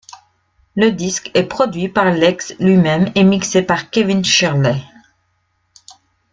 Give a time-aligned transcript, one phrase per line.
[0.75, 4.81] Le disque est produit par Lex lui-même et mixé par Kevin Shirley.